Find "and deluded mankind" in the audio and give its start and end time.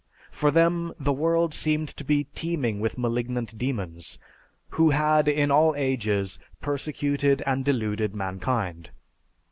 7.45-8.89